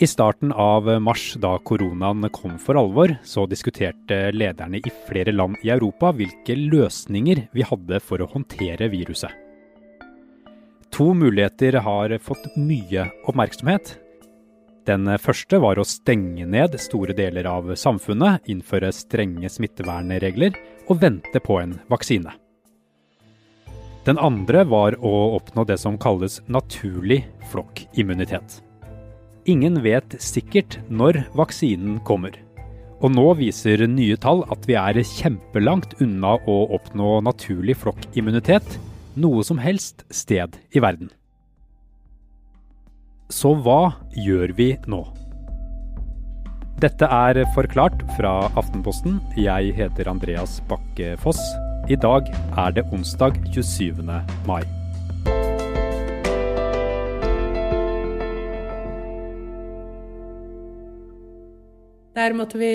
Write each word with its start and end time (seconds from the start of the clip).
I 0.00 0.06
starten 0.06 0.52
av 0.52 1.00
mars, 1.02 1.34
da 1.42 1.56
koronaen 1.58 2.28
kom 2.30 2.52
for 2.62 2.78
alvor, 2.78 3.16
så 3.26 3.48
diskuterte 3.50 4.30
lederne 4.30 4.78
i 4.78 4.92
flere 5.08 5.32
land 5.34 5.56
i 5.66 5.72
Europa 5.74 6.12
hvilke 6.14 6.54
løsninger 6.54 7.40
vi 7.50 7.64
hadde 7.66 7.98
for 8.06 8.22
å 8.22 8.28
håndtere 8.30 8.86
viruset. 8.92 9.32
To 10.94 11.08
muligheter 11.18 11.80
har 11.82 12.14
fått 12.22 12.46
mye 12.54 13.08
oppmerksomhet. 13.26 13.96
Den 14.86 15.10
første 15.18 15.58
var 15.66 15.82
å 15.82 15.86
stenge 15.86 16.46
ned 16.46 16.78
store 16.78 17.18
deler 17.18 17.50
av 17.50 17.74
samfunnet, 17.74 18.46
innføre 18.46 18.92
strenge 18.94 19.50
smittevernregler 19.50 20.54
og 20.86 21.02
vente 21.02 21.42
på 21.42 21.58
en 21.58 21.74
vaksine. 21.90 22.36
Den 24.06 24.22
andre 24.22 24.62
var 24.62 24.94
å 25.02 25.12
oppnå 25.40 25.66
det 25.66 25.80
som 25.82 25.98
kalles 25.98 26.38
naturlig 26.46 27.24
flokkimmunitet. 27.50 28.62
Ingen 29.48 29.80
vet 29.80 30.12
sikkert 30.20 30.76
når 30.92 31.22
vaksinen 31.38 32.02
kommer. 32.04 32.34
Og 32.98 33.14
nå 33.14 33.24
viser 33.38 33.86
nye 33.88 34.18
tall 34.20 34.42
at 34.52 34.66
vi 34.68 34.76
er 34.76 34.98
kjempelangt 35.00 35.94
unna 36.04 36.34
å 36.50 36.56
oppnå 36.76 37.20
naturlig 37.24 37.78
flokkimmunitet 37.80 38.76
noe 39.18 39.44
som 39.46 39.60
helst 39.62 40.04
sted 40.14 40.58
i 40.74 40.82
verden. 40.84 41.08
Så 43.32 43.54
hva 43.64 43.94
gjør 44.16 44.52
vi 44.56 44.72
nå? 44.88 45.02
Dette 46.78 47.08
er 47.10 47.42
Forklart 47.56 48.04
fra 48.16 48.34
Aftenposten. 48.54 49.18
Jeg 49.36 49.74
heter 49.80 50.10
Andreas 50.12 50.60
Bakke 50.70 51.16
Foss. 51.24 51.40
I 51.90 51.98
dag 51.98 52.28
er 52.30 52.76
det 52.76 52.86
onsdag 52.94 53.40
27. 53.50 54.04
mai. 54.46 54.62
Der 62.28 62.34
måtte 62.36 62.58
vi, 62.60 62.68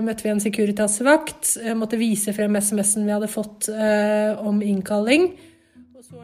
møtte 0.00 0.24
vi 0.24 0.30
en 0.32 0.38
Securitas-vakt. 0.40 1.58
Måtte 1.76 1.98
vise 2.00 2.32
frem 2.32 2.56
SMS-en 2.56 3.04
vi 3.04 3.12
hadde 3.12 3.28
fått 3.28 3.68
eh, 3.68 4.32
om 4.40 4.62
innkalling. 4.64 5.26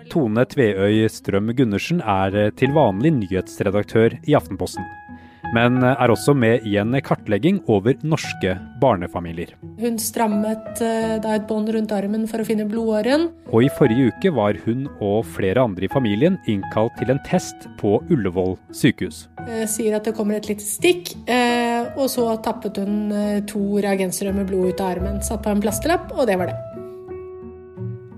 Tone 0.09 0.47
Tveøy 0.49 1.05
Strøm 1.13 1.53
Gundersen 1.59 2.01
er 2.01 2.55
til 2.57 2.73
vanlig 2.73 3.13
nyhetsredaktør 3.19 4.17
i 4.25 4.39
Aftenposten. 4.39 4.89
Men 5.53 5.83
er 5.83 6.13
også 6.13 6.33
med 6.39 6.67
i 6.69 6.77
en 6.79 6.95
kartlegging 7.03 7.59
over 7.71 7.97
norske 8.07 8.53
barnefamilier. 8.81 9.57
Hun 9.81 9.97
strammet 9.99 10.81
eh, 10.85 11.17
da 11.23 11.35
et 11.35 11.49
bånd 11.49 11.73
rundt 11.75 11.93
armen 11.97 12.27
for 12.31 12.43
å 12.43 12.47
finne 12.47 12.69
blodåren. 12.71 13.29
Og 13.51 13.67
i 13.67 13.73
forrige 13.75 14.13
uke 14.13 14.33
var 14.37 14.59
hun 14.67 14.87
og 15.03 15.25
flere 15.35 15.65
andre 15.65 15.89
i 15.89 15.93
familien 15.93 16.39
innkalt 16.51 16.95
til 17.01 17.11
en 17.11 17.21
test 17.27 17.67
på 17.81 17.99
Ullevål 18.13 18.57
sykehus. 18.77 19.25
Jeg 19.49 19.71
sier 19.73 19.99
at 19.99 20.07
det 20.07 20.15
kommer 20.17 20.39
et 20.39 20.47
lite 20.53 20.65
stikk, 20.65 21.17
eh, 21.27 21.70
og 21.97 22.11
så 22.13 22.27
tappet 22.45 22.79
hun 22.83 23.13
to 23.51 23.81
reagensere 23.83 24.35
med 24.37 24.51
blod 24.51 24.75
ut 24.75 24.83
av 24.83 24.97
armen. 24.97 25.23
Satt 25.25 25.43
på 25.45 25.53
en 25.53 25.63
plastelapp, 25.63 26.13
og 26.17 26.29
det 26.31 26.39
var 26.41 26.53
det. 26.53 26.59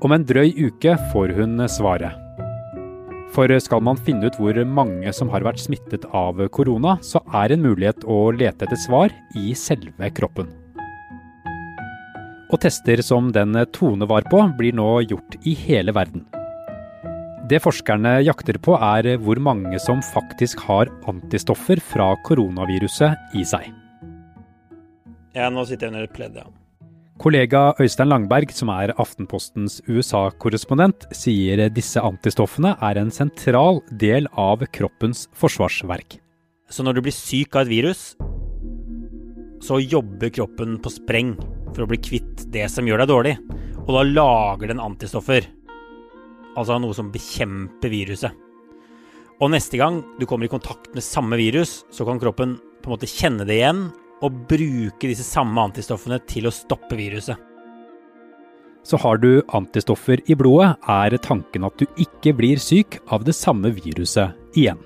Om 0.03 0.17
en 0.17 0.25
drøy 0.27 0.51
uke 0.59 0.97
får 1.13 1.37
hun 1.37 1.63
svaret. 1.71 2.19
For 3.33 3.49
skal 3.65 3.81
man 3.81 4.01
finne 4.05 4.29
ut 4.29 4.37
hvor 4.37 4.59
mange 4.69 5.13
som 5.17 5.31
har 5.33 5.45
vært 5.47 5.63
smittet 5.63 6.05
av 6.13 6.41
korona, 6.53 6.99
så 7.01 7.23
er 7.33 7.55
en 7.55 7.63
mulighet 7.65 8.05
å 8.05 8.27
lete 8.35 8.67
etter 8.67 8.81
svar 8.83 9.15
i 9.39 9.55
selve 9.57 10.11
kroppen. 10.13 10.51
Og 12.53 12.61
tester 12.61 13.01
som 13.01 13.31
den 13.33 13.57
Tone 13.73 14.05
var 14.11 14.27
på, 14.29 14.43
blir 14.59 14.77
nå 14.77 14.91
gjort 15.07 15.39
i 15.49 15.55
hele 15.57 15.95
verden. 15.97 16.27
Det 17.53 17.59
forskerne 17.61 18.15
jakter 18.25 18.57
på, 18.65 18.79
er 18.81 19.19
hvor 19.21 19.37
mange 19.43 19.77
som 19.83 19.99
faktisk 20.01 20.63
har 20.65 20.89
antistoffer 21.11 21.83
fra 21.85 22.15
koronaviruset 22.25 23.37
i 23.37 23.45
seg. 23.45 23.67
Ja, 25.37 25.51
nå 25.53 25.67
sitter 25.69 25.91
jeg 25.91 25.93
under 25.93 26.07
et 26.07 26.15
pledd, 26.17 26.39
ja. 26.41 26.47
Kollega 27.21 27.75
Øystein 27.77 28.09
Langberg, 28.09 28.55
som 28.57 28.73
er 28.73 28.95
Aftenpostens 28.97 29.83
USA-korrespondent, 29.85 31.05
sier 31.13 31.67
disse 31.69 32.01
antistoffene 32.01 32.73
er 32.81 33.03
en 33.03 33.13
sentral 33.13 33.83
del 34.01 34.31
av 34.33 34.65
kroppens 34.73 35.27
forsvarsverk. 35.37 36.17
Så 36.73 36.87
når 36.87 36.97
du 36.97 37.05
blir 37.05 37.17
syk 37.17 37.53
av 37.53 37.67
et 37.67 37.75
virus, 37.75 38.07
så 39.63 39.77
jobber 39.83 40.33
kroppen 40.33 40.79
på 40.81 40.97
spreng 40.97 41.37
for 41.75 41.85
å 41.85 41.91
bli 41.93 42.01
kvitt 42.01 42.47
det 42.55 42.65
som 42.73 42.89
gjør 42.89 43.05
deg 43.05 43.13
dårlig. 43.13 43.37
Og 43.85 43.93
da 43.99 44.09
lager 44.09 44.73
den 44.73 44.81
antistoffer. 44.81 45.45
Altså 46.59 46.77
noe 46.81 46.97
som 46.97 47.13
bekjemper 47.13 47.93
viruset. 47.93 48.33
Og 49.43 49.51
neste 49.51 49.79
gang 49.81 50.03
du 50.21 50.27
kommer 50.29 50.47
i 50.47 50.53
kontakt 50.53 50.93
med 50.95 51.05
samme 51.05 51.39
virus, 51.41 51.83
så 51.91 52.07
kan 52.07 52.21
kroppen 52.23 52.59
på 52.83 52.91
en 52.91 52.95
måte 52.95 53.11
kjenne 53.11 53.47
det 53.49 53.57
igjen 53.59 53.89
og 54.23 54.45
bruke 54.51 55.09
disse 55.09 55.27
samme 55.27 55.59
antistoffene 55.65 56.21
til 56.31 56.47
å 56.47 56.55
stoppe 56.55 56.99
viruset. 56.99 57.41
Så 58.87 58.99
har 58.99 59.19
du 59.23 59.43
antistoffer 59.55 60.23
i 60.31 60.35
blodet, 60.39 60.75
er 60.91 61.15
tanken 61.23 61.67
at 61.67 61.79
du 61.79 61.87
ikke 62.03 62.35
blir 62.39 62.63
syk 62.63 62.99
av 63.15 63.27
det 63.27 63.35
samme 63.39 63.71
viruset 63.75 64.59
igjen. 64.59 64.81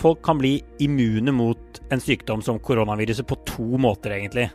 Folk 0.00 0.22
kan 0.24 0.40
bli 0.40 0.58
immune 0.80 1.32
mot 1.36 1.80
en 1.92 2.00
sykdom 2.00 2.40
som 2.44 2.60
koronaviruset 2.60 3.26
på 3.28 3.36
to 3.48 3.80
måter, 3.80 4.14
egentlig. 4.16 4.48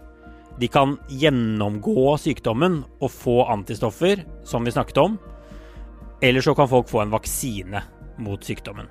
De 0.62 0.70
kan 0.72 0.96
gjennomgå 1.09 2.16
sykdommen 2.22 2.80
og 3.02 3.12
få 3.12 3.42
antistoffer, 3.54 4.24
som 4.48 4.66
vi 4.66 4.74
snakket 4.74 5.02
om. 5.04 5.18
Eller 6.24 6.42
så 6.42 6.56
kan 6.56 6.70
folk 6.70 6.90
få 6.90 7.03
en 7.03 7.14
vaksine 7.14 7.81
mot 8.24 8.44
sykdommen. 8.44 8.88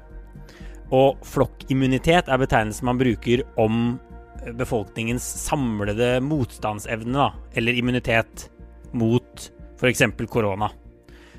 Og 0.93 1.23
flokkimmunitet 1.27 2.29
er 2.29 2.41
betegnelsen 2.41 2.87
man 2.87 3.01
bruker 3.01 3.43
om 3.61 3.97
befolkningens 4.59 5.25
samlede 5.47 6.19
motstandsevne, 6.25 7.17
da, 7.17 7.31
eller 7.57 7.79
immunitet, 7.81 8.51
mot 8.93 9.49
f.eks. 9.81 10.05
korona. 10.31 10.69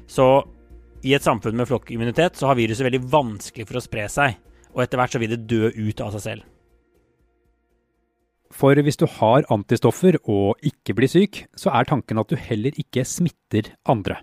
Så 0.07 0.25
i 1.05 1.13
et 1.13 1.23
samfunn 1.23 1.57
med 1.57 1.69
flokkimmunitet 1.69 2.39
så 2.39 2.49
har 2.49 2.57
viruset 2.57 2.87
veldig 2.87 3.03
vanskelig 3.13 3.67
for 3.69 3.79
å 3.79 3.85
spre 3.85 4.09
seg, 4.11 4.37
og 4.73 4.83
etter 4.83 4.99
hvert 4.99 5.15
så 5.15 5.21
vil 5.21 5.35
det 5.35 5.45
dø 5.47 5.69
ut 5.69 6.01
av 6.01 6.15
seg 6.15 6.25
selv. 6.25 6.51
For 8.55 8.77
hvis 8.79 8.99
du 8.99 9.05
har 9.17 9.45
antistoffer 9.51 10.17
og 10.31 10.61
ikke 10.63 10.95
blir 10.97 11.11
syk, 11.11 11.43
så 11.59 11.73
er 11.75 11.87
tanken 11.89 12.21
at 12.21 12.31
du 12.31 12.39
heller 12.39 12.75
ikke 12.79 13.03
smitter 13.07 13.73
andre. 13.91 14.21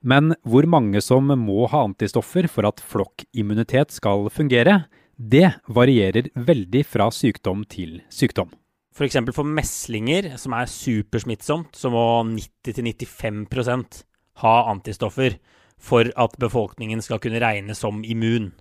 Men 0.00 0.34
hvor 0.46 0.66
mange 0.70 1.00
som 1.02 1.26
må 1.40 1.66
ha 1.70 1.82
antistoffer 1.88 2.46
for 2.50 2.68
at 2.68 2.82
flokkimmunitet 2.84 3.94
skal 3.96 4.28
fungere, 4.30 4.84
det 5.18 5.50
varierer 5.66 6.30
veldig 6.34 6.84
fra 6.86 7.08
sykdom 7.10 7.64
til 7.66 7.98
sykdom. 8.12 8.52
F.eks. 8.94 9.18
For, 9.18 9.34
for 9.40 9.50
meslinger, 9.58 10.32
som 10.38 10.54
er 10.58 10.70
supersmittsomt, 10.70 11.74
så 11.74 11.90
må 11.90 12.04
90-95% 12.30 14.02
ha 14.42 14.54
antistoffer 14.70 15.38
for 15.78 16.10
at 16.18 16.34
befolkningen 16.42 17.02
skal 17.02 17.20
kunne 17.22 17.42
regnes 17.42 17.82
som 17.82 18.02
immun. 18.06 18.52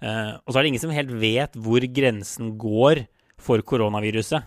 Eh, 0.00 0.32
og 0.36 0.50
så 0.50 0.58
er 0.58 0.64
det 0.64 0.74
ingen 0.74 0.84
som 0.84 0.94
helt 0.94 1.12
vet 1.20 1.56
hvor 1.60 1.84
grensen 1.96 2.54
går 2.60 3.04
for 3.40 3.64
koronaviruset. 3.64 4.44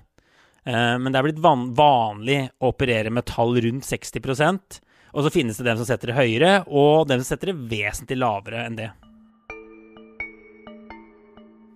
Eh, 0.65 0.95
men 1.01 1.09
det 1.11 1.19
er 1.19 1.27
blitt 1.29 1.43
van 1.43 1.69
vanlig 1.77 2.39
å 2.57 2.73
operere 2.73 3.13
med 3.13 3.27
tall 3.29 3.57
rundt 3.63 3.85
60 3.87 4.81
og 5.13 5.25
så 5.25 5.33
finnes 5.33 5.59
det 5.59 5.67
dem 5.67 5.79
som 5.79 5.87
setter 5.87 6.11
det 6.11 6.17
høyere, 6.17 6.53
og 6.67 7.07
dem 7.09 7.21
som 7.21 7.33
setter 7.33 7.51
det 7.51 7.59
vesentlig 7.71 8.19
lavere 8.19 8.65
enn 8.67 8.79
det. 8.79 8.89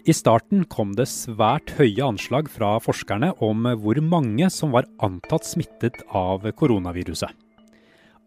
I 0.10 0.14
starten 0.18 0.64
kom 0.66 0.96
det 0.98 1.06
svært 1.12 1.76
høye 1.78 2.02
anslag 2.02 2.48
fra 2.50 2.74
forskerne 2.82 3.36
om 3.46 3.68
hvor 3.84 4.00
mange 4.02 4.48
som 4.50 4.74
var 4.74 4.90
antatt 5.06 5.46
smittet 5.46 6.00
av 6.10 6.48
koronaviruset. 6.58 7.30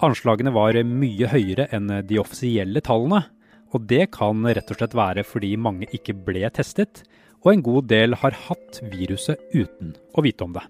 Anslagene 0.05 0.53
var 0.55 0.79
mye 0.87 1.31
høyere 1.31 1.67
enn 1.75 1.91
de 2.07 2.21
offisielle 2.23 2.83
tallene, 2.85 3.25
og 3.75 3.89
det 3.91 4.07
kan 4.15 4.47
rett 4.47 4.71
og 4.71 4.79
slett 4.79 4.95
være 4.95 5.27
fordi 5.27 5.57
mange 5.59 5.89
ikke 5.97 6.15
ble 6.15 6.47
testet, 6.55 7.03
og 7.43 7.53
en 7.53 7.67
god 7.67 7.91
del 7.91 8.15
har 8.23 8.39
hatt 8.47 8.79
viruset 8.93 9.41
uten 9.53 9.97
å 10.15 10.23
vite 10.25 10.47
om 10.47 10.55
det. 10.55 10.63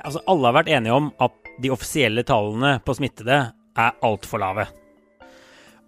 Altså, 0.00 0.22
alle 0.30 0.48
har 0.48 0.56
vært 0.62 0.70
enige 0.72 0.94
om 0.96 1.10
at 1.20 1.41
de 1.62 1.70
offisielle 1.72 2.24
tallene 2.26 2.76
på 2.84 2.96
smittede 2.98 3.38
er 3.52 4.00
altfor 4.04 4.42
lave. 4.42 4.66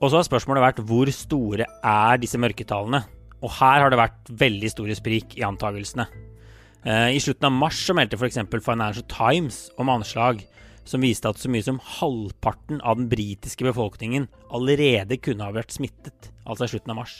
Og 0.00 0.10
så 0.10 0.18
har 0.18 0.26
spørsmålet 0.26 0.64
vært 0.64 0.82
hvor 0.86 1.10
store 1.14 1.66
er 1.66 2.20
disse 2.20 2.38
mørketallene? 2.40 3.02
Og 3.44 3.52
her 3.58 3.84
har 3.84 3.92
det 3.92 4.00
vært 4.00 4.30
veldig 4.40 4.70
store 4.72 4.96
sprik 4.96 5.36
i 5.38 5.44
antagelsene. 5.46 6.06
Eh, 6.84 7.14
I 7.16 7.20
slutten 7.22 7.48
av 7.48 7.56
mars 7.56 7.80
så 7.86 7.96
meldte 7.96 8.18
f.eks. 8.18 8.40
Financial 8.64 9.06
Times 9.10 9.68
om 9.80 9.92
anslag 9.92 10.42
som 10.84 11.04
viste 11.04 11.28
at 11.28 11.40
så 11.40 11.48
mye 11.48 11.64
som 11.64 11.80
halvparten 11.80 12.82
av 12.84 12.98
den 12.98 13.08
britiske 13.08 13.64
befolkningen 13.64 14.26
allerede 14.52 15.16
kunne 15.16 15.46
ha 15.46 15.54
vært 15.56 15.72
smittet, 15.72 16.28
altså 16.44 16.66
i 16.66 16.74
slutten 16.74 16.92
av 16.92 17.00
mars. 17.00 17.14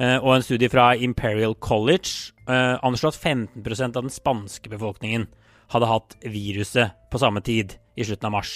Eh, 0.00 0.16
og 0.16 0.38
en 0.38 0.46
studie 0.46 0.72
fra 0.72 0.94
Imperial 0.96 1.56
College 1.60 2.32
anslo 2.50 3.12
at 3.12 3.14
15% 3.20 3.94
av 3.94 4.02
den 4.02 4.10
spanske 4.10 4.72
befolkningen 4.72 5.28
hadde 5.70 5.88
hatt 5.90 6.16
viruset 6.26 6.96
på 7.10 7.20
samme 7.22 7.42
tid, 7.46 7.76
i 7.96 8.06
slutten 8.06 8.30
av 8.30 8.38
mars. 8.38 8.54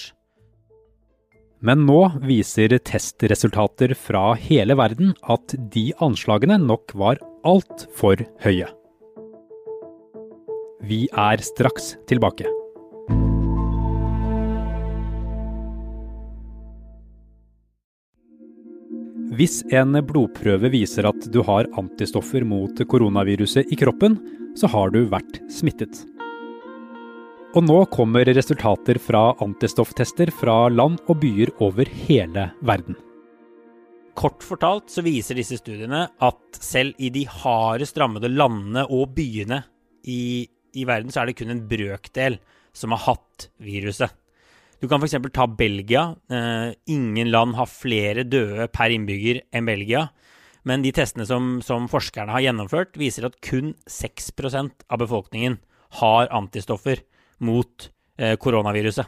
Men 1.64 1.86
nå 1.88 2.00
viser 2.24 2.76
testresultater 2.84 3.94
fra 3.96 4.34
hele 4.36 4.76
verden 4.76 5.14
at 5.32 5.54
de 5.72 5.86
anslagene 6.04 6.58
nok 6.60 6.92
var 6.98 7.22
altfor 7.46 8.20
høye. 8.44 8.68
Vi 10.84 11.06
er 11.08 11.40
straks 11.40 11.94
tilbake. 12.10 12.50
Hvis 19.34 19.62
en 19.74 19.96
blodprøve 20.06 20.68
viser 20.70 21.08
at 21.08 21.24
du 21.32 21.40
har 21.48 21.66
antistoffer 21.80 22.44
mot 22.46 22.84
koronaviruset 22.86 23.72
i 23.72 23.78
kroppen, 23.80 24.20
så 24.54 24.68
har 24.70 24.92
du 24.94 25.00
vært 25.10 25.40
smittet. 25.50 26.04
Og 27.54 27.62
nå 27.62 27.76
kommer 27.86 28.26
resultater 28.26 28.98
fra 28.98 29.28
antistofftester 29.44 30.32
fra 30.34 30.64
land 30.74 30.98
og 31.06 31.20
byer 31.22 31.52
over 31.62 31.86
hele 31.86 32.48
verden. 32.66 32.96
Kort 34.18 34.42
fortalt 34.42 34.90
så 34.90 35.04
viser 35.06 35.38
disse 35.38 35.60
studiene 35.60 36.00
at 36.22 36.58
selv 36.58 36.98
i 36.98 37.12
de 37.14 37.22
hardest 37.30 37.98
rammede 38.02 38.32
landene 38.32 38.82
og 38.90 39.14
byene 39.14 39.60
i, 40.10 40.42
i 40.74 40.86
verden, 40.86 41.14
så 41.14 41.22
er 41.22 41.30
det 41.30 41.36
kun 41.38 41.54
en 41.54 41.62
brøkdel 41.70 42.40
som 42.74 42.94
har 42.94 43.04
hatt 43.06 43.48
viruset. 43.62 44.10
Du 44.82 44.90
kan 44.90 44.98
f.eks. 44.98 45.14
ta 45.30 45.46
Belgia. 45.46 46.08
Eh, 46.26 46.74
ingen 46.90 47.30
land 47.30 47.54
har 47.54 47.70
flere 47.70 48.26
døde 48.26 48.66
per 48.74 48.90
innbygger 48.90 49.44
enn 49.54 49.70
Belgia. 49.70 50.08
Men 50.66 50.82
de 50.82 50.90
testene 50.96 51.26
som, 51.28 51.60
som 51.62 51.86
forskerne 51.86 52.34
har 52.34 52.48
gjennomført, 52.48 52.98
viser 52.98 53.30
at 53.30 53.38
kun 53.46 53.76
6% 53.86 54.88
av 54.90 55.06
befolkningen 55.06 55.60
har 56.02 56.32
antistoffer 56.34 57.06
mot 57.38 57.90
eh, 58.18 58.36
koronaviruset. 58.40 59.06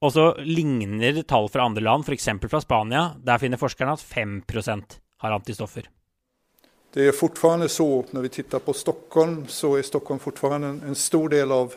Og 0.00 0.12
så 0.14 0.30
ligner 0.40 1.20
tall 1.28 1.50
fra 1.52 1.66
andre 1.68 1.84
land, 1.84 2.06
f.eks. 2.08 2.28
fra 2.48 2.60
Spania. 2.62 3.02
Der 3.20 3.40
finner 3.42 3.60
forskerne 3.60 3.96
at 3.98 4.04
5% 4.04 4.96
har 5.20 5.36
antistoffer. 5.36 5.90
Det 6.90 7.06
er 7.06 7.14
fortsatt 7.14 7.70
så, 7.70 7.86
når 8.10 8.24
vi 8.24 8.30
ser 8.40 8.64
på 8.64 8.74
Stockholm, 8.74 9.44
så 9.46 9.76
er 9.78 9.86
Stockholm 9.86 10.18
fortsatt 10.18 10.56
en, 10.56 10.80
en 10.88 10.98
stor 10.98 11.28
del 11.30 11.52
av 11.54 11.76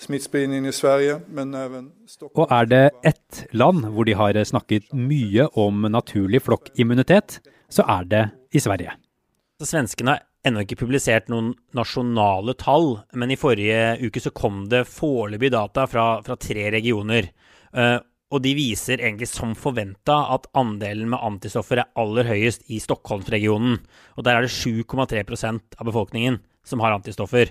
smittespredningen 0.00 0.70
i 0.70 0.72
Sverige. 0.72 1.18
Men 1.28 1.54
even 1.54 1.90
Og 2.32 2.46
er 2.48 2.70
det 2.70 2.90
ett 3.04 3.44
land 3.52 3.84
hvor 3.84 4.08
de 4.08 4.14
har 4.16 4.38
snakket 4.44 4.92
mye 4.94 5.48
om 5.58 5.82
naturlig 5.90 6.42
flokkimmunitet, 6.46 7.40
så 7.68 7.84
er 7.98 8.04
det 8.04 8.24
i 8.54 8.62
Sverige. 8.62 8.94
Svenskene 9.60 10.16
har 10.16 10.24
ennå 10.46 10.62
ikke 10.64 10.78
publisert 10.80 11.28
noen 11.30 11.52
nasjonale 11.76 12.54
tall, 12.60 12.94
men 13.12 13.32
i 13.32 13.38
forrige 13.40 13.98
uke 14.00 14.22
så 14.22 14.32
kom 14.32 14.64
det 14.72 14.86
foreløpig 14.88 15.52
data 15.52 15.86
fra, 15.90 16.06
fra, 16.24 16.36
tre 16.40 16.70
regioner. 16.72 17.28
Uh, 17.76 17.98
og 18.30 18.44
de 18.44 18.52
viser 18.54 19.02
egentlig 19.02 19.26
som 19.26 19.56
forventa 19.58 20.16
at 20.36 20.46
andelen 20.56 21.10
med 21.10 21.22
antistoffer 21.26 21.82
er 21.82 21.90
aller 21.98 22.28
høyest 22.30 22.62
i 22.70 22.78
Stockholmsregionen. 22.82 23.80
Og 24.16 24.26
der 24.26 24.38
er 24.38 24.46
det 24.46 24.54
7,3% 24.54 25.80
av 25.80 25.88
befolkningen 25.88 26.38
som 26.66 26.82
har 26.84 26.94
antistoffer. 26.94 27.50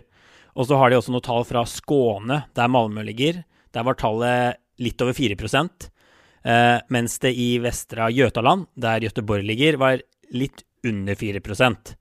Og 0.55 0.69
så 0.69 0.79
har 0.79 0.89
de 0.89 0.97
også 0.99 1.11
noen 1.13 1.25
tall 1.25 1.43
fra 1.47 1.65
Skåne, 1.67 2.45
der 2.55 2.71
Malmö 2.71 3.03
ligger. 3.05 3.43
Der 3.75 3.85
var 3.85 3.99
tallet 3.99 4.61
litt 4.79 5.01
over 5.03 5.13
4 5.13 5.35
uh, 5.35 6.79
mens 6.87 7.19
det 7.19 7.35
i 7.35 7.59
Vestra 7.59 8.09
Jøtaland, 8.09 8.67
der 8.75 9.03
Gøteborg 9.03 9.43
ligger, 9.43 9.77
var 9.77 9.99
litt 10.31 10.63
under 10.87 11.15
4 11.15 11.43
eh, 11.43 11.98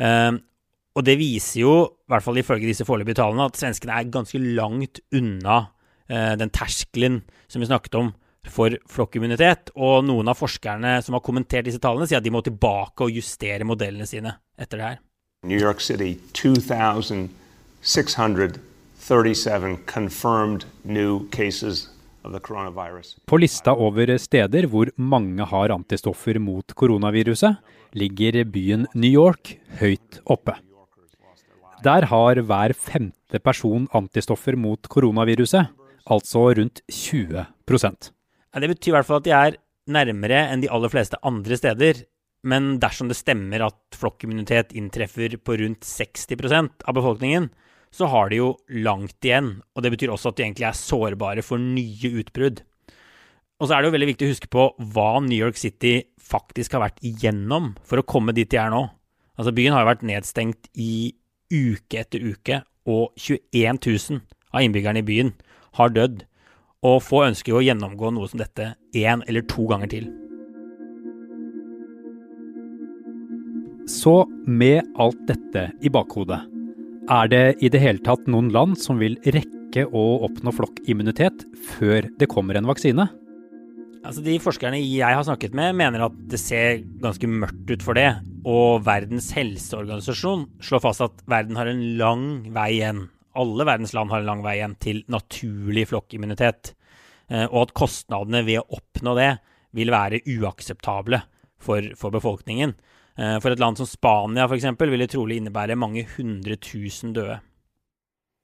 Og 0.00 1.06
det 1.06 1.18
viser 1.20 1.60
jo, 1.62 1.74
i 1.86 2.10
hvert 2.10 2.24
fall 2.24 2.40
ifølge 2.40 2.70
disse 2.70 2.86
foreløpige 2.88 3.20
tallene, 3.20 3.46
at 3.46 3.58
svenskene 3.60 3.94
er 3.94 4.08
ganske 4.10 4.40
langt 4.40 5.02
unna 5.14 5.58
eh, 6.10 6.34
den 6.40 6.50
terskelen 6.50 7.20
som 7.46 7.62
vi 7.62 7.68
snakket 7.68 7.98
om 8.00 8.10
for 8.50 8.74
flokkimmunitet. 8.90 9.70
Og 9.76 10.02
noen 10.08 10.32
av 10.32 10.40
forskerne 10.40 10.96
som 11.06 11.14
har 11.16 11.24
kommentert 11.24 11.68
disse 11.68 11.82
tallene, 11.82 12.08
sier 12.10 12.18
at 12.18 12.26
de 12.26 12.32
må 12.34 12.42
tilbake 12.42 13.06
og 13.06 13.14
justere 13.20 13.68
modellene 13.68 14.08
sine 14.08 14.34
etter 14.58 14.80
det 14.80 14.88
her. 14.88 14.98
New 15.46 15.60
York 15.60 15.80
City, 15.80 16.16
2000 16.36 17.30
637 17.80 19.78
confirmed 19.86 20.64
new 20.82 21.20
cases 21.30 21.88
of. 21.88 21.96
På 23.24 23.36
lista 23.40 23.72
over 23.72 24.18
steder 24.18 24.66
hvor 24.68 24.90
mange 24.96 25.44
har 25.48 25.72
antistoffer 25.72 26.36
mot 26.38 26.74
koronaviruset, 26.76 27.56
ligger 27.96 28.44
byen 28.44 28.86
New 28.94 29.10
York 29.10 29.56
høyt 29.80 30.20
oppe. 30.30 30.56
Der 31.84 32.04
har 32.10 32.40
hver 32.44 32.74
femte 32.76 33.40
person 33.40 33.86
antistoffer 33.96 34.56
mot 34.56 34.88
koronaviruset, 34.92 35.70
altså 36.10 36.50
rundt 36.58 36.82
20% 36.92 38.10
Det 38.60 38.68
betyr 38.68 38.90
i 38.90 38.96
hvert 38.98 39.06
fall 39.06 39.20
at 39.20 39.28
de 39.28 39.34
er 39.36 39.56
nærmere 39.90 40.46
enn 40.50 40.62
de 40.62 40.70
aller 40.70 40.92
fleste 40.92 41.18
andre 41.24 41.56
steder. 41.56 42.04
Men 42.42 42.78
dersom 42.80 43.08
det 43.08 43.18
stemmer 43.18 43.66
at 43.66 43.96
flokkimmunitet 43.96 44.72
inntreffer 44.76 45.36
på 45.44 45.58
rundt 45.60 45.84
60% 45.84 46.86
av 46.88 46.96
befolkningen, 46.96 47.50
så 47.92 48.08
har 48.08 48.30
de 48.30 48.40
jo 48.40 48.50
langt 48.84 49.18
igjen. 49.24 49.60
Og 49.74 49.84
det 49.84 49.92
betyr 49.94 50.12
også 50.14 50.32
at 50.32 50.38
de 50.38 50.46
egentlig 50.46 50.68
er 50.68 50.78
sårbare 50.78 51.44
for 51.44 51.60
nye 51.60 52.12
utbrudd. 52.22 52.62
Og 53.60 53.68
så 53.68 53.76
er 53.76 53.82
det 53.82 53.90
jo 53.90 53.96
veldig 53.96 54.10
viktig 54.14 54.26
å 54.26 54.32
huske 54.32 54.48
på 54.52 54.66
hva 54.94 55.10
New 55.20 55.36
York 55.36 55.58
City 55.60 55.98
faktisk 56.30 56.76
har 56.76 56.86
vært 56.86 57.02
igjennom 57.04 57.74
for 57.86 58.00
å 58.00 58.06
komme 58.06 58.34
dit 58.36 58.50
de 58.50 58.60
er 58.60 58.72
nå. 58.72 58.86
Altså 59.40 59.54
Byen 59.56 59.74
har 59.74 59.84
jo 59.84 59.90
vært 59.90 60.06
nedstengt 60.06 60.70
i 60.78 61.12
uke 61.50 62.02
etter 62.02 62.22
uke, 62.22 62.62
og 62.88 63.12
21 63.20 63.80
000 63.84 64.20
av 64.54 64.64
innbyggerne 64.64 65.02
i 65.02 65.06
byen 65.06 65.34
har 65.78 65.92
dødd. 65.94 66.24
Og 66.86 67.02
få 67.04 67.26
ønsker 67.26 67.52
jo 67.52 67.60
å 67.60 67.64
gjennomgå 67.64 68.12
noe 68.16 68.28
som 68.30 68.40
dette 68.40 68.72
én 68.96 69.24
eller 69.28 69.44
to 69.50 69.66
ganger 69.68 69.90
til. 69.92 70.08
Så 73.90 74.22
med 74.46 74.86
alt 75.02 75.20
dette 75.28 75.66
i 75.82 75.90
bakhodet, 75.92 76.38
er 77.10 77.30
det 77.32 77.44
i 77.58 77.68
det 77.72 77.80
hele 77.82 78.02
tatt 78.06 78.28
noen 78.30 78.52
land 78.54 78.78
som 78.78 79.00
vil 79.02 79.18
rekke 79.34 79.86
å 79.86 80.04
oppnå 80.28 80.52
flokkimmunitet 80.54 81.42
før 81.74 82.06
det 82.20 82.28
kommer 82.30 82.58
en 82.58 82.68
vaksine? 82.70 83.08
Altså 84.00 84.22
De 84.24 84.38
forskerne 84.40 84.78
jeg 84.80 85.04
har 85.04 85.24
snakket 85.26 85.54
med, 85.56 85.76
mener 85.76 86.06
at 86.06 86.14
det 86.32 86.40
ser 86.40 86.80
ganske 87.02 87.28
mørkt 87.28 87.68
ut 87.68 87.82
for 87.84 87.98
det. 87.98 88.08
Og 88.48 88.80
Verdens 88.86 89.28
helseorganisasjon 89.36 90.46
slår 90.64 90.84
fast 90.86 91.04
at 91.04 91.24
verden 91.28 91.58
har 91.60 91.68
en 91.68 91.82
lang 92.00 92.24
vei 92.54 92.70
igjen. 92.78 93.04
Alle 93.36 93.66
verdens 93.68 93.92
land 93.94 94.10
har 94.10 94.22
en 94.22 94.30
lang 94.30 94.44
vei 94.44 94.56
igjen 94.56 94.76
til 94.80 95.02
naturlig 95.12 95.84
flokkimmunitet. 95.92 96.72
Eh, 97.28 97.44
og 97.44 97.66
at 97.66 97.76
kostnadene 97.76 98.42
ved 98.46 98.62
å 98.62 98.80
oppnå 98.80 99.14
det 99.18 99.30
vil 99.76 99.92
være 99.92 100.24
uakseptable 100.32 101.20
for, 101.60 101.92
for 102.00 102.16
befolkningen. 102.16 102.72
Eh, 103.20 103.36
for 103.44 103.52
et 103.52 103.60
land 103.62 103.78
som 103.78 103.88
Spania 103.88 104.48
f.eks. 104.48 104.72
vil 104.80 105.04
det 105.04 105.12
trolig 105.12 105.38
innebære 105.42 105.78
mange 105.78 106.06
hundre 106.16 106.56
tusen 106.56 107.12
døde. 107.14 107.38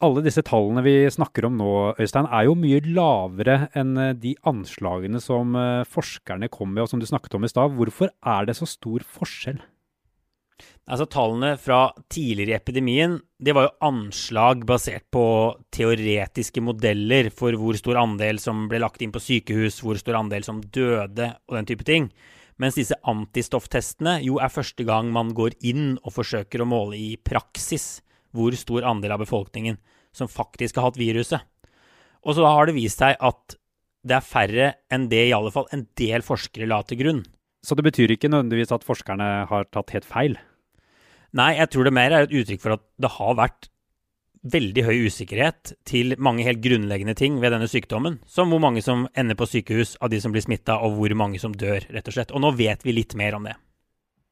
Alle 0.05 0.21
disse 0.21 0.43
tallene 0.45 0.83
vi 0.85 0.99
snakker 1.09 1.47
om 1.49 1.55
nå, 1.57 1.71
Øystein, 1.97 2.27
er 2.29 2.45
jo 2.45 2.57
mye 2.61 2.83
lavere 2.85 3.71
enn 3.81 3.95
eh, 3.97 4.13
de 4.21 4.35
anslagene 4.45 5.23
som 5.25 5.57
eh, 5.57 5.87
forskerne 5.89 6.51
kom 6.53 6.75
med, 6.75 6.85
og 6.85 6.91
som 6.91 7.01
du 7.01 7.07
snakket 7.09 7.39
om 7.39 7.47
i 7.47 7.49
stad. 7.49 7.73
Hvorfor 7.79 8.13
er 8.13 8.45
det 8.49 8.59
så 8.59 8.69
stor 8.69 9.07
forskjell? 9.17 9.63
Altså 10.87 11.09
Tallene 11.11 11.55
fra 11.61 11.81
tidligere 12.13 12.55
i 12.55 12.57
epidemien 12.57 13.17
det 13.43 13.53
var 13.57 13.67
jo 13.67 13.89
anslag 13.89 14.63
basert 14.69 15.09
på 15.13 15.25
teoretiske 15.75 16.63
modeller 16.65 17.33
for 17.35 17.57
hvor 17.59 17.77
stor 17.77 17.99
andel 18.05 18.39
som 18.41 18.65
ble 18.71 18.81
lagt 18.85 19.03
inn 19.05 19.13
på 19.13 19.21
sykehus, 19.21 19.81
hvor 19.83 19.99
stor 20.01 20.21
andel 20.21 20.45
som 20.47 20.61
døde 20.61 21.33
og 21.49 21.59
den 21.59 21.69
type 21.73 21.89
ting. 21.89 22.11
Mens 22.61 22.77
disse 22.79 22.97
antistofftestene 23.05 24.21
jo 24.25 24.39
er 24.41 24.53
første 24.53 24.85
gang 24.89 25.09
man 25.13 25.35
går 25.37 25.59
inn 25.67 25.97
og 26.03 26.15
forsøker 26.21 26.63
å 26.63 26.69
måle 26.69 27.01
i 27.01 27.17
praksis 27.21 27.97
hvor 28.37 28.57
stor 28.59 28.87
andel 28.89 29.17
av 29.17 29.23
befolkningen 29.25 29.79
som 30.17 30.31
faktisk 30.31 30.79
har 30.79 30.91
hatt 30.91 31.01
viruset. 31.01 31.45
Og 32.27 32.37
så 32.37 32.47
har 32.49 32.69
det 32.69 32.77
vist 32.77 33.03
seg 33.03 33.17
at 33.21 33.57
det 34.07 34.19
er 34.19 34.25
færre 34.25 34.67
enn 34.93 35.09
det 35.11 35.25
i 35.29 35.35
alle 35.35 35.53
fall 35.55 35.67
en 35.75 35.87
del 35.99 36.25
forskere 36.27 36.69
la 36.71 36.81
til 36.87 37.01
grunn. 37.01 37.25
Så 37.67 37.75
det 37.75 37.87
betyr 37.89 38.15
ikke 38.15 38.31
nødvendigvis 38.31 38.75
at 38.75 38.87
forskerne 38.87 39.31
har 39.51 39.67
tatt 39.75 39.91
helt 39.95 40.07
feil? 40.07 40.37
Nei, 41.37 41.57
jeg 41.59 41.73
tror 41.73 41.89
det 41.89 41.97
mer 41.97 42.15
er 42.15 42.27
et 42.27 42.37
uttrykk 42.39 42.63
for 42.63 42.77
at 42.77 42.85
det 43.03 43.11
har 43.17 43.35
vært 43.39 43.69
veldig 44.47 44.85
høy 44.87 45.09
usikkerhet 45.11 45.73
til 45.89 46.15
mange 46.23 46.47
helt 46.47 46.63
grunnleggende 46.63 47.17
ting 47.19 47.41
ved 47.43 47.51
denne 47.55 47.67
sykdommen. 47.71 48.21
Som 48.31 48.53
hvor 48.55 48.63
mange 48.63 48.83
som 48.85 49.09
ender 49.19 49.39
på 49.39 49.49
sykehus 49.51 49.97
av 49.99 50.13
de 50.13 50.21
som 50.23 50.35
blir 50.35 50.45
smitta, 50.45 50.79
og 50.79 50.95
hvor 51.01 51.15
mange 51.19 51.41
som 51.43 51.55
dør, 51.55 51.83
rett 51.91 52.07
og 52.07 52.15
slett. 52.15 52.31
Og 52.31 52.45
nå 52.45 52.55
vet 52.59 52.87
vi 52.87 52.95
litt 52.95 53.17
mer 53.19 53.39
om 53.39 53.49
det. 53.49 53.57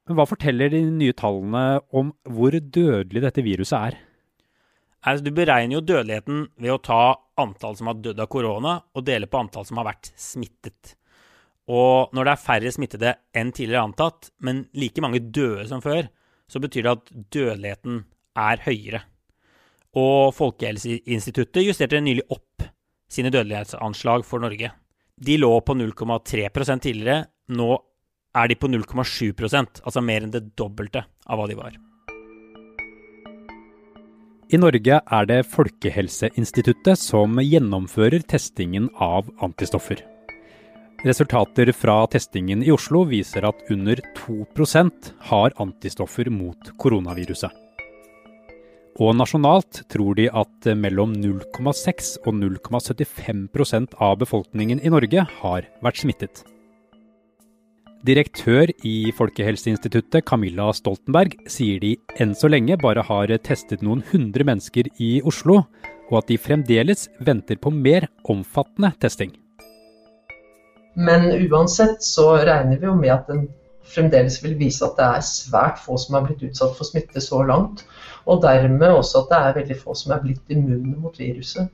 Men 0.04 0.18
Hva 0.18 0.26
forteller 0.28 0.72
de 0.72 0.82
nye 0.92 1.14
tallene 1.16 1.80
om 1.96 2.10
hvor 2.28 2.52
dødelig 2.52 3.22
dette 3.24 3.44
viruset 3.44 3.76
er? 3.78 3.96
Altså, 5.04 5.24
du 5.24 5.32
beregner 5.36 5.78
jo 5.78 5.84
dødeligheten 5.84 6.44
ved 6.60 6.74
å 6.74 6.80
ta 6.80 7.00
antall 7.40 7.76
som 7.76 7.90
har 7.90 8.00
dødd 8.00 8.20
av 8.24 8.28
korona, 8.32 8.74
og 8.96 9.04
dele 9.04 9.28
på 9.28 9.40
antall 9.40 9.66
som 9.68 9.80
har 9.80 9.88
vært 9.90 10.12
smittet. 10.20 10.94
Og 11.72 12.12
når 12.12 12.26
det 12.26 12.32
er 12.34 12.44
færre 12.44 12.72
smittede 12.72 13.14
enn 13.36 13.52
tidligere 13.56 13.84
antatt, 13.88 14.30
men 14.44 14.66
like 14.76 15.00
mange 15.04 15.22
døde 15.24 15.66
som 15.70 15.80
før, 15.84 16.08
så 16.48 16.60
betyr 16.60 16.84
det 16.84 16.92
at 16.92 17.12
dødeligheten 17.32 18.02
er 18.44 18.64
høyere. 18.64 19.00
Og 19.96 20.34
Folkehelseinstituttet 20.36 21.64
justerte 21.64 22.00
nylig 22.02 22.26
opp 22.34 22.64
sine 23.08 23.32
dødelighetsanslag 23.32 24.24
for 24.26 24.42
Norge. 24.42 24.72
De 25.14 25.36
lå 25.38 25.52
på 25.64 25.76
0,3% 25.78 26.84
tidligere. 26.84 27.24
Nå 27.54 27.70
er 28.34 28.50
de 28.50 28.58
på 28.58 28.70
0,7% 28.70 29.82
altså 29.84 30.02
mer 30.04 30.24
enn 30.24 30.34
det 30.34 30.46
dobbelte 30.58 31.04
av 31.26 31.40
hva 31.40 31.48
de 31.50 31.58
var. 31.58 31.76
I 34.52 34.60
Norge 34.60 34.98
er 35.00 35.26
det 35.26 35.40
Folkehelseinstituttet 35.50 37.00
som 37.00 37.40
gjennomfører 37.40 38.26
testingen 38.28 38.90
av 39.02 39.30
antistoffer. 39.42 40.02
Resultater 41.04 41.72
fra 41.76 41.96
testingen 42.12 42.62
i 42.64 42.70
Oslo 42.72 43.02
viser 43.08 43.44
at 43.48 43.66
under 43.72 44.00
2% 44.20 45.10
har 45.30 45.56
antistoffer 45.60 46.30
mot 46.32 46.70
koronaviruset. 46.80 47.50
Og 49.02 49.10
nasjonalt 49.18 49.82
tror 49.90 50.14
de 50.14 50.28
at 50.30 50.70
mellom 50.78 51.16
0,6 51.18 52.14
og 52.22 52.32
0,75% 52.38 53.98
av 53.98 54.20
befolkningen 54.22 54.80
i 54.84 54.92
Norge 54.94 55.26
har 55.42 55.66
vært 55.82 56.04
smittet. 56.04 56.44
Direktør 58.04 58.68
i 58.84 59.08
Folkehelseinstituttet, 59.16 60.26
Camilla 60.28 60.66
Stoltenberg, 60.76 61.38
sier 61.48 61.78
de 61.80 61.94
enn 62.20 62.34
så 62.36 62.50
lenge 62.52 62.76
bare 62.82 63.00
har 63.08 63.32
testet 63.46 63.80
noen 63.80 64.02
hundre 64.10 64.44
mennesker 64.44 64.90
i 65.00 65.22
Oslo, 65.24 65.62
og 66.10 66.18
at 66.20 66.28
de 66.28 66.36
fremdeles 66.36 67.06
venter 67.24 67.56
på 67.56 67.72
mer 67.72 68.10
omfattende 68.28 68.92
testing. 69.00 69.32
Men 71.00 71.30
uansett 71.48 72.04
så 72.04 72.34
regner 72.44 72.76
vi 72.76 72.90
jo 72.90 72.98
med 72.98 73.14
at 73.14 73.30
den 73.32 73.46
fremdeles 73.94 74.36
vil 74.44 74.58
vise 74.60 74.84
at 74.84 75.00
det 75.00 75.08
er 75.08 75.24
svært 75.24 75.80
få 75.80 75.96
som 75.96 76.18
har 76.18 76.28
blitt 76.28 76.44
utsatt 76.44 76.76
for 76.76 76.84
smitte 76.84 77.24
så 77.24 77.40
langt. 77.48 77.86
Og 78.28 78.44
dermed 78.44 78.98
også 79.00 79.24
at 79.24 79.32
det 79.32 79.40
er 79.40 79.58
veldig 79.62 79.78
få 79.80 79.96
som 79.96 80.12
er 80.12 80.20
blitt 80.26 80.52
immune 80.52 80.92
mot 81.00 81.16
viruset. 81.16 81.72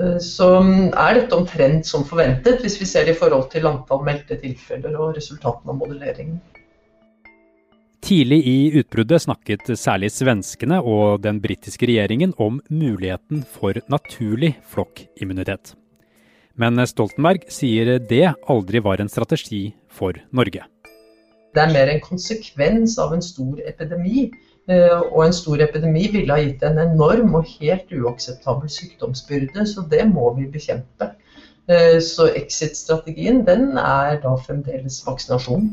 Eh, 0.00 0.18
så 0.18 0.48
mm, 0.60 0.90
er 0.90 1.20
dette 1.20 1.36
omtrent 1.36 1.86
som 1.86 2.06
forventet, 2.08 2.62
hvis 2.62 2.80
vi 2.80 2.88
ser 2.88 3.06
det 3.06 3.14
i 3.14 3.20
forhold 3.20 3.48
til 3.52 3.68
antall 3.70 4.02
meldte 4.06 4.38
tilfeller 4.42 4.96
og 4.98 5.14
resultatene 5.18 5.74
av 5.74 5.80
modelleringen. 5.80 6.42
Tidlig 8.04 8.40
i 8.44 8.58
utbruddet 8.82 9.22
snakket 9.24 9.70
særlig 9.80 10.10
svenskene 10.12 10.82
og 10.84 11.22
den 11.24 11.38
britiske 11.40 11.88
regjeringen 11.88 12.34
om 12.36 12.58
muligheten 12.68 13.40
for 13.48 13.78
naturlig 13.88 14.52
flokkimmunitet. 14.68 15.72
Men 16.60 16.76
Stoltenberg 16.86 17.48
sier 17.50 17.96
det 17.98 18.26
aldri 18.52 18.82
var 18.84 19.00
en 19.00 19.08
strategi 19.10 19.70
for 19.88 20.20
Norge. 20.36 20.68
Det 21.54 21.62
er 21.62 21.72
mer 21.72 21.90
en 21.94 22.02
konsekvens 22.02 22.98
av 23.00 23.14
en 23.14 23.24
stor 23.24 23.62
epidemi 23.64 24.28
og 24.66 25.18
en 25.26 25.34
stor 25.36 25.60
epidemi 25.60 26.06
ville 26.12 26.32
ha 26.32 26.40
gitt 26.40 26.62
en 26.64 26.78
enorm 26.80 27.34
og 27.36 27.50
helt 27.58 27.90
uakseptabel 27.92 28.70
sykdomsbyrde, 28.72 29.66
så 29.68 29.84
det 29.90 30.06
må 30.08 30.30
vi 30.38 30.46
bekjempe. 30.48 31.10
Eh, 31.68 32.00
så 32.04 32.28
exit-strategien 32.36 33.40
den 33.46 33.78
er 33.80 34.18
da 34.20 34.34
fremdeles 34.36 35.00
vaksinasjon. 35.06 35.70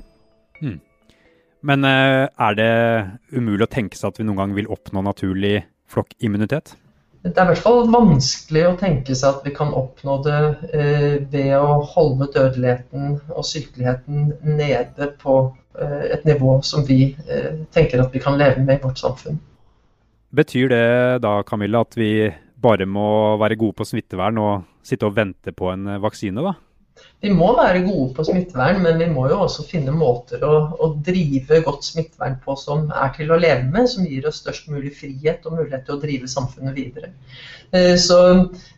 Hmm. 0.62 0.78
Men 1.62 1.86
eh, 1.86 2.28
er 2.32 2.56
det 2.56 2.72
umulig 3.36 3.68
å 3.68 3.74
tenke 3.74 4.00
seg 4.00 4.14
at 4.14 4.22
vi 4.22 4.28
noen 4.28 4.40
gang 4.40 4.56
vil 4.56 4.72
oppnå 4.72 5.04
naturlig 5.04 5.66
flokkimmunitet? 5.92 6.78
Det 7.22 7.38
er 7.38 7.46
i 7.46 7.52
hvert 7.52 7.62
fall 7.62 7.84
vanskelig 7.94 8.64
å 8.66 8.78
tenke 8.80 9.14
seg 9.14 9.36
at 9.36 9.44
vi 9.46 9.52
kan 9.54 9.76
oppnå 9.78 10.16
det 10.26 10.40
ved 11.30 11.52
å 11.54 11.84
holde 11.86 12.26
dødeligheten 12.34 13.20
og 13.30 13.46
sykeligheten 13.46 14.32
nede 14.58 15.12
på 15.22 15.36
Eh, 15.80 16.06
et 16.12 16.26
nivå 16.28 16.58
som 16.68 16.84
vi 16.88 17.14
eh, 17.32 17.54
tenker 17.72 18.02
at 18.04 18.12
vi 18.12 18.20
kan 18.20 18.36
leve 18.40 18.60
med 18.64 18.80
i 18.80 18.84
vårt 18.84 19.00
samfunn. 19.00 19.38
Betyr 20.36 20.72
det 20.72 20.88
da 21.24 21.38
Camilla, 21.48 21.86
at 21.86 21.96
vi 21.96 22.28
bare 22.62 22.86
må 22.88 23.38
være 23.40 23.58
gode 23.60 23.80
på 23.80 23.88
smittevern 23.88 24.40
og 24.42 24.68
sitte 24.86 25.08
og 25.08 25.16
vente 25.16 25.56
på 25.56 25.72
en 25.72 25.88
eh, 25.96 26.02
vaksine? 26.04 26.44
da? 26.44 26.58
Vi 27.22 27.30
må 27.34 27.52
være 27.58 27.84
gode 27.86 28.12
på 28.18 28.26
smittevern, 28.26 28.80
men 28.82 28.98
vi 29.02 29.08
må 29.12 29.28
jo 29.30 29.40
også 29.44 29.66
finne 29.70 29.94
måter 29.94 30.42
å, 30.48 30.54
å, 30.82 30.92
drive 31.06 31.62
godt 31.66 31.86
smittevern 31.86 32.40
på 32.44 32.56
som 32.58 32.88
er 32.90 33.12
til 33.18 33.34
å 33.34 33.40
leve 33.42 33.68
med, 33.70 33.90
som 33.92 34.08
gir 34.10 34.26
oss 34.30 34.42
størst 34.42 34.70
mulig 34.72 34.94
frihet 34.98 35.46
og 35.46 35.60
mulighet 35.60 35.86
til 35.86 35.98
å 35.98 36.02
drive 36.02 36.30
samfunnet 36.32 36.78
videre. 36.78 37.12
Så 38.02 38.18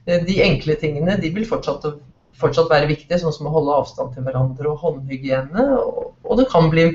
de 0.05 0.41
enkle 0.43 0.75
tingene 0.79 1.15
de 1.21 1.31
vil 1.33 1.47
fortsatt 1.47 1.87
fortsatt 2.43 2.71
være 2.71 2.89
viktige, 2.89 3.19
sånn 3.21 3.33
som 3.35 3.47
å 3.47 3.53
holde 3.53 3.79
avstand 3.79 4.13
til 4.13 4.25
hverandre 4.25 4.71
og 4.71 4.81
håndhygiene. 4.83 5.65
Og 6.23 6.39
det 6.39 6.47
kan 6.51 6.69
bli 6.71 6.87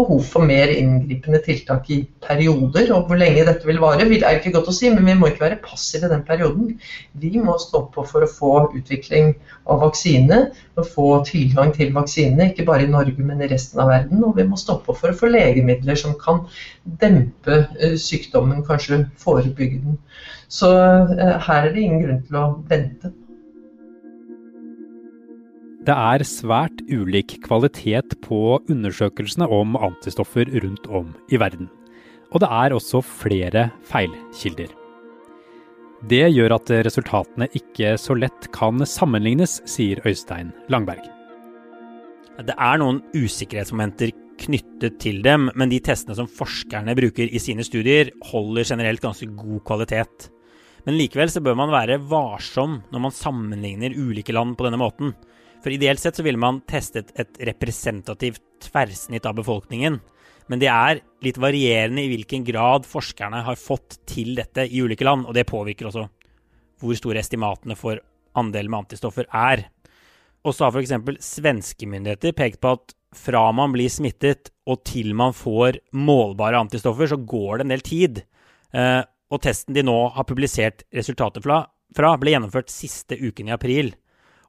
behov 0.00 0.24
for 0.26 0.46
mer 0.46 0.72
inngripende 0.72 1.40
tiltak 1.44 1.88
i 1.94 2.00
perioder. 2.24 2.90
Og 2.96 3.06
hvor 3.08 3.20
lenge 3.20 3.44
dette 3.46 3.68
vil 3.68 3.80
vare, 3.82 4.06
er 4.08 4.38
ikke 4.38 4.52
godt 4.56 4.70
å 4.72 4.74
si, 4.74 4.90
men 4.92 5.06
vi 5.06 5.14
må 5.18 5.30
ikke 5.30 5.44
være 5.44 5.60
passive 5.62 6.08
i 6.08 6.12
den 6.12 6.24
perioden. 6.26 6.72
Vi 7.22 7.30
må 7.38 7.56
stå 7.62 7.84
på 7.94 8.04
for 8.08 8.26
å 8.26 8.30
få 8.30 8.52
utvikling 8.80 9.34
av 9.70 9.84
vaksine, 9.84 10.40
og 10.80 10.88
få 10.88 11.06
tilgang 11.28 11.72
til 11.76 11.94
vaksine, 11.94 12.50
ikke 12.50 12.66
bare 12.68 12.86
i 12.86 12.90
Norge, 12.90 13.20
men 13.22 13.44
i 13.44 13.50
resten 13.50 13.82
av 13.82 13.92
verden. 13.92 14.24
Og 14.26 14.36
vi 14.40 14.48
må 14.48 14.58
stå 14.60 14.80
på 14.84 14.96
for 14.96 15.12
å 15.12 15.18
få 15.20 15.30
legemidler 15.30 15.98
som 16.00 16.16
kan 16.20 16.44
dempe 17.00 17.62
eh, 17.78 17.96
sykdommen, 18.00 18.64
kanskje 18.66 19.04
forebygge 19.20 19.82
den. 19.84 19.98
Så 20.50 20.70
eh, 20.74 21.36
her 21.46 21.66
er 21.68 21.74
det 21.74 21.86
ingen 21.86 22.04
grunn 22.04 22.22
til 22.26 22.40
å 22.40 22.46
vente. 22.70 23.14
Det 25.80 25.94
er 25.96 26.20
svært 26.28 26.82
ulik 26.92 27.38
kvalitet 27.46 28.12
på 28.20 28.58
undersøkelsene 28.68 29.46
om 29.48 29.78
antistoffer 29.80 30.50
rundt 30.60 30.84
om 30.92 31.14
i 31.32 31.38
verden. 31.40 31.70
Og 32.34 32.42
det 32.42 32.50
er 32.52 32.74
også 32.76 33.00
flere 33.00 33.70
feilkilder. 33.88 34.74
Det 36.10 36.26
gjør 36.34 36.54
at 36.58 36.72
resultatene 36.84 37.48
ikke 37.56 37.94
så 38.00 38.12
lett 38.16 38.50
kan 38.52 38.84
sammenlignes, 38.84 39.62
sier 39.64 40.04
Øystein 40.04 40.52
Langberg. 40.68 41.08
Det 42.44 42.56
er 42.56 42.80
noen 42.80 43.00
usikkerhetsmomenter 43.16 44.12
knyttet 44.40 45.00
til 45.00 45.24
dem, 45.24 45.48
men 45.56 45.72
de 45.72 45.80
testene 45.84 46.16
som 46.16 46.28
forskerne 46.28 46.92
bruker 46.96 47.28
i 47.28 47.40
sine 47.40 47.64
studier, 47.64 48.12
holder 48.28 48.68
generelt 48.68 49.00
ganske 49.04 49.32
god 49.32 49.64
kvalitet. 49.68 50.28
Men 50.84 51.00
likevel 51.00 51.32
så 51.32 51.40
bør 51.44 51.56
man 51.56 51.72
være 51.72 52.00
varsom 52.08 52.82
når 52.92 53.08
man 53.08 53.16
sammenligner 53.16 53.96
ulike 53.96 54.36
land 54.36 54.56
på 54.56 54.68
denne 54.68 54.80
måten. 54.80 55.16
For 55.60 55.72
ideelt 55.74 56.00
sett 56.00 56.16
så 56.16 56.24
ville 56.24 56.40
man 56.40 56.62
testet 56.68 57.12
et 57.20 57.40
representativt 57.50 58.42
tverrsnitt 58.64 59.26
av 59.28 59.36
befolkningen. 59.38 59.98
Men 60.50 60.62
det 60.62 60.70
er 60.72 61.02
litt 61.22 61.38
varierende 61.38 62.02
i 62.02 62.10
hvilken 62.10 62.44
grad 62.46 62.88
forskerne 62.88 63.44
har 63.46 63.60
fått 63.60 64.00
til 64.08 64.34
dette 64.38 64.64
i 64.66 64.80
ulike 64.82 65.06
land, 65.06 65.28
og 65.28 65.36
det 65.36 65.46
påvirker 65.48 65.90
også 65.90 66.06
hvor 66.80 66.96
store 66.96 67.20
estimatene 67.20 67.76
for 67.78 68.00
andelen 68.40 68.72
med 68.72 68.86
antistoffer 68.86 69.28
er. 69.30 69.66
Og 70.42 70.56
så 70.56 70.66
har 70.66 70.74
f.eks. 70.74 71.20
svenske 71.22 71.86
myndigheter 71.86 72.34
pekt 72.36 72.60
på 72.64 72.72
at 72.78 72.96
fra 73.14 73.44
man 73.54 73.74
blir 73.74 73.90
smittet 73.92 74.52
og 74.70 74.84
til 74.86 75.12
man 75.18 75.34
får 75.36 75.80
målbare 75.98 76.60
antistoffer, 76.62 77.10
så 77.10 77.18
går 77.18 77.58
det 77.58 77.66
en 77.66 77.74
del 77.74 77.84
tid. 77.84 78.22
Eh, 78.72 79.02
og 79.30 79.42
testen 79.44 79.76
de 79.76 79.84
nå 79.86 79.96
har 80.14 80.26
publisert 80.26 80.86
resultatet 80.94 81.44
fra, 81.44 81.64
ble 81.94 82.34
gjennomført 82.34 82.72
siste 82.72 83.18
uken 83.18 83.50
i 83.50 83.54
april. 83.54 83.92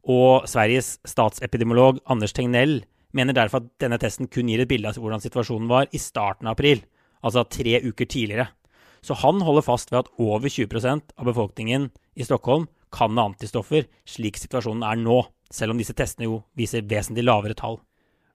Og 0.09 0.47
Sveriges 0.49 0.95
statsepidemiolog 1.05 1.99
Anders 2.09 2.33
Tegnell 2.33 2.81
mener 3.13 3.35
derfor 3.35 3.61
at 3.61 3.69
denne 3.83 3.99
testen 4.01 4.29
kun 4.31 4.49
gir 4.49 4.63
et 4.63 4.69
bilde 4.69 4.89
av 4.89 4.97
hvordan 4.97 5.21
situasjonen 5.21 5.69
var 5.69 5.89
i 5.91 6.01
starten 6.01 6.47
av 6.47 6.55
april, 6.55 6.81
altså 7.21 7.43
tre 7.45 7.81
uker 7.83 8.07
tidligere. 8.07 8.47
Så 9.01 9.17
han 9.17 9.41
holder 9.41 9.65
fast 9.65 9.91
ved 9.91 10.03
at 10.03 10.11
over 10.21 10.49
20% 10.49 11.15
av 11.17 11.27
befolkningen 11.27 11.89
i 12.15 12.25
Stockholm 12.25 12.67
kan 12.93 13.15
ha 13.17 13.29
antistoffer, 13.29 13.87
slik 14.05 14.37
situasjonen 14.39 14.83
er 14.85 14.99
nå, 14.99 15.21
selv 15.51 15.73
om 15.73 15.79
disse 15.79 15.95
testene 15.97 16.27
jo 16.27 16.41
viser 16.57 16.85
vesentlig 16.87 17.25
lavere 17.25 17.57
tall. 17.57 17.79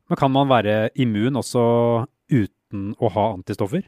Men 0.06 0.20
kan 0.20 0.32
man 0.32 0.50
være 0.50 0.90
immun 1.02 1.38
også 1.40 1.62
uten 2.30 2.92
å 3.02 3.10
ha 3.14 3.30
antistoffer? 3.34 3.86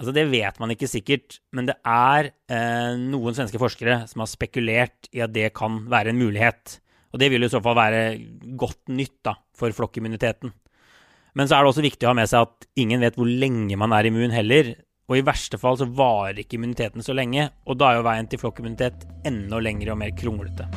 Altså 0.00 0.14
Det 0.16 0.24
vet 0.32 0.56
man 0.58 0.72
ikke 0.72 0.88
sikkert, 0.88 1.38
men 1.52 1.68
det 1.68 1.76
er 1.84 2.32
eh, 2.50 2.94
noen 2.98 3.36
svenske 3.36 3.60
forskere 3.60 4.02
som 4.10 4.24
har 4.24 4.30
spekulert 4.30 5.10
i 5.12 5.20
at 5.22 5.34
det 5.34 5.52
kan 5.56 5.82
være 5.92 6.12
en 6.12 6.22
mulighet. 6.22 6.78
Og 7.12 7.20
det 7.20 7.28
vil 7.32 7.44
i 7.44 7.50
så 7.52 7.60
fall 7.64 7.76
være 7.76 8.02
godt 8.58 8.88
nytt 8.92 9.18
da, 9.28 9.36
for 9.56 9.74
flokkimmuniteten. 9.76 10.52
Men 11.36 11.48
så 11.48 11.56
er 11.56 11.64
det 11.64 11.72
også 11.72 11.84
viktig 11.84 12.08
å 12.08 12.12
ha 12.12 12.16
med 12.16 12.28
seg 12.28 12.46
at 12.48 12.66
ingen 12.80 13.04
vet 13.04 13.16
hvor 13.16 13.28
lenge 13.28 13.76
man 13.80 13.92
er 13.96 14.08
immun 14.08 14.32
heller. 14.32 14.74
Og 15.10 15.18
i 15.18 15.26
verste 15.26 15.60
fall 15.60 15.76
så 15.80 15.88
varer 15.88 16.40
ikke 16.40 16.56
immuniteten 16.56 17.04
så 17.04 17.16
lenge, 17.16 17.50
og 17.68 17.76
da 17.80 17.90
er 17.90 18.00
jo 18.00 18.08
veien 18.08 18.28
til 18.32 18.40
flokkimmunitet 18.40 19.04
enda 19.28 19.60
lengre 19.60 19.92
og 19.92 20.00
mer 20.00 20.16
kronglete. 20.16 20.68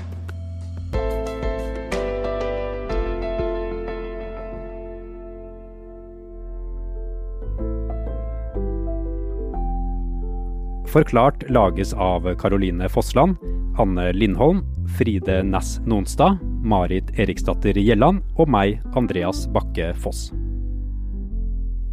Forklart 10.95 11.43
lages 11.51 11.91
av 11.99 12.27
Caroline 12.39 12.87
Fossland, 12.87 13.35
Anne 13.81 14.11
Lindholm, 14.15 14.63
Fride 14.97 15.41
Næss 15.43 15.79
Nonstad, 15.85 16.39
Marit 16.63 17.11
Eriksdatter 17.19 17.75
Gjelland 17.77 18.23
og 18.39 18.49
meg, 18.51 18.79
Andreas 18.95 19.45
Bakke 19.51 19.91
Foss. 19.99 20.29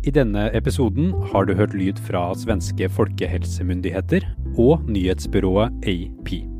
I 0.02 0.10
denne 0.14 0.48
episoden 0.56 1.12
har 1.30 1.46
du 1.46 1.54
hørt 1.54 1.74
lyd 1.78 2.00
fra 2.08 2.28
svenske 2.34 2.88
folkehelsemyndigheter 2.90 4.26
og 4.58 4.82
nyhetsbyrået 4.90 5.86
AP. 5.86 6.51